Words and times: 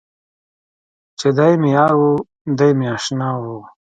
چې 1.19 1.27
دی 1.37 1.51
مې 1.61 1.69
یار 1.75 1.91
و، 2.01 2.07
دی 2.57 2.69
مې 2.77 2.87
اشنا 2.95 3.29
و. 3.41 3.45